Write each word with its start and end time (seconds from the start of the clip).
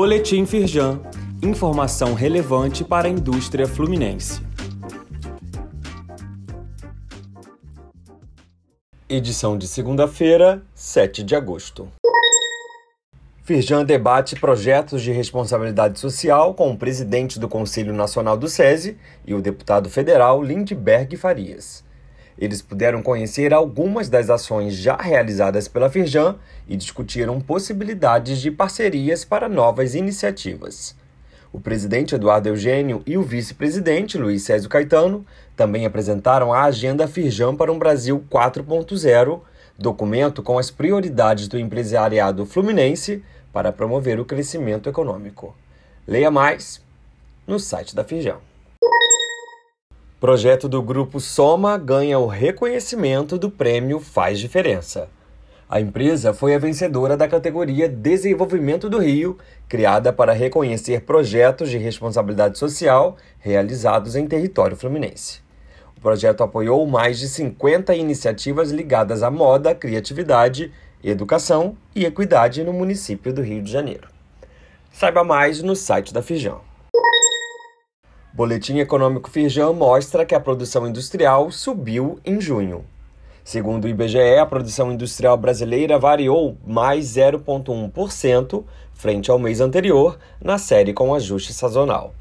Boletim 0.00 0.46
Firjan. 0.46 1.00
Informação 1.42 2.14
relevante 2.14 2.84
para 2.84 3.08
a 3.08 3.10
indústria 3.10 3.66
fluminense. 3.66 4.40
Edição 9.08 9.58
de 9.58 9.66
segunda-feira, 9.66 10.62
7 10.72 11.24
de 11.24 11.34
agosto. 11.34 11.88
Firjan 13.42 13.84
debate 13.84 14.36
projetos 14.36 15.02
de 15.02 15.10
responsabilidade 15.10 15.98
social 15.98 16.54
com 16.54 16.70
o 16.70 16.78
presidente 16.78 17.40
do 17.40 17.48
Conselho 17.48 17.92
Nacional 17.92 18.36
do 18.36 18.46
SESI 18.46 18.96
e 19.26 19.34
o 19.34 19.42
deputado 19.42 19.90
federal 19.90 20.40
Lindbergh 20.40 21.16
Farias. 21.16 21.82
Eles 22.38 22.62
puderam 22.62 23.02
conhecer 23.02 23.52
algumas 23.52 24.08
das 24.08 24.30
ações 24.30 24.74
já 24.74 24.96
realizadas 24.96 25.66
pela 25.66 25.90
Firjan 25.90 26.36
e 26.68 26.76
discutiram 26.76 27.40
possibilidades 27.40 28.40
de 28.40 28.50
parcerias 28.50 29.24
para 29.24 29.48
novas 29.48 29.94
iniciativas. 29.94 30.94
O 31.52 31.58
presidente 31.60 32.14
Eduardo 32.14 32.48
Eugênio 32.48 33.02
e 33.06 33.16
o 33.16 33.22
vice-presidente 33.22 34.18
Luiz 34.18 34.42
Césio 34.42 34.68
Caetano 34.68 35.26
também 35.56 35.84
apresentaram 35.84 36.52
a 36.52 36.64
Agenda 36.64 37.08
Firjan 37.08 37.56
para 37.56 37.72
um 37.72 37.78
Brasil 37.78 38.22
4.0, 38.30 39.40
documento 39.76 40.42
com 40.42 40.58
as 40.58 40.70
prioridades 40.70 41.48
do 41.48 41.58
empresariado 41.58 42.46
fluminense 42.46 43.24
para 43.52 43.72
promover 43.72 44.20
o 44.20 44.24
crescimento 44.24 44.88
econômico. 44.88 45.56
Leia 46.06 46.30
mais 46.30 46.80
no 47.46 47.58
site 47.58 47.96
da 47.96 48.04
Firjan. 48.04 48.36
Projeto 50.20 50.68
do 50.68 50.82
Grupo 50.82 51.20
Soma 51.20 51.78
ganha 51.78 52.18
o 52.18 52.26
reconhecimento 52.26 53.38
do 53.38 53.48
prêmio 53.48 54.00
Faz 54.00 54.40
Diferença. 54.40 55.08
A 55.70 55.80
empresa 55.80 56.34
foi 56.34 56.56
a 56.56 56.58
vencedora 56.58 57.16
da 57.16 57.28
categoria 57.28 57.88
Desenvolvimento 57.88 58.90
do 58.90 58.98
Rio, 58.98 59.38
criada 59.68 60.12
para 60.12 60.32
reconhecer 60.32 61.02
projetos 61.02 61.70
de 61.70 61.78
responsabilidade 61.78 62.58
social 62.58 63.16
realizados 63.38 64.16
em 64.16 64.26
território 64.26 64.76
fluminense. 64.76 65.38
O 65.96 66.00
projeto 66.00 66.42
apoiou 66.42 66.84
mais 66.84 67.20
de 67.20 67.28
50 67.28 67.94
iniciativas 67.94 68.72
ligadas 68.72 69.22
à 69.22 69.30
moda, 69.30 69.72
criatividade, 69.72 70.72
educação 71.00 71.76
e 71.94 72.04
equidade 72.04 72.64
no 72.64 72.72
município 72.72 73.32
do 73.32 73.40
Rio 73.40 73.62
de 73.62 73.70
Janeiro. 73.70 74.08
Saiba 74.90 75.22
mais 75.22 75.62
no 75.62 75.76
site 75.76 76.12
da 76.12 76.22
Fijão. 76.22 76.66
Boletim 78.38 78.78
Econômico 78.78 79.28
Firjan 79.28 79.72
mostra 79.72 80.24
que 80.24 80.32
a 80.32 80.38
produção 80.38 80.86
industrial 80.86 81.50
subiu 81.50 82.20
em 82.24 82.40
junho. 82.40 82.84
Segundo 83.42 83.84
o 83.84 83.88
IBGE, 83.88 84.38
a 84.40 84.46
produção 84.46 84.92
industrial 84.92 85.36
brasileira 85.36 85.98
variou 85.98 86.56
mais 86.64 87.04
0,1% 87.06 88.62
frente 88.92 89.28
ao 89.28 89.40
mês 89.40 89.60
anterior, 89.60 90.20
na 90.40 90.56
série 90.56 90.92
com 90.92 91.12
ajuste 91.12 91.52
sazonal. 91.52 92.14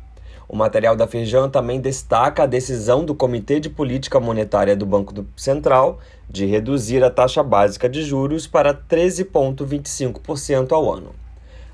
O 0.50 0.56
material 0.56 0.96
da 0.96 1.06
Firjan 1.06 1.50
também 1.50 1.80
destaca 1.80 2.42
a 2.42 2.48
decisão 2.48 3.06
do 3.06 3.14
Comitê 3.14 3.60
de 3.60 3.70
Política 3.70 4.20
Monetária 4.20 4.76
do 4.76 4.88
Banco 4.88 5.14
Central 5.36 6.00
de 6.28 6.48
reduzir 6.48 7.04
a 7.04 7.12
taxa 7.12 7.44
básica 7.44 7.88
de 7.88 8.02
juros 8.02 8.48
para 8.48 8.74
13,25% 8.74 10.72
ao 10.72 10.92
ano. 10.92 11.14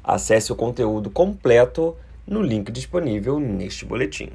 Acesse 0.04 0.52
o 0.52 0.56
conteúdo 0.58 1.10
completo 1.10 1.96
no 2.28 2.42
link 2.42 2.72
disponível 2.72 3.40
neste 3.40 3.86
boletim. 3.86 4.30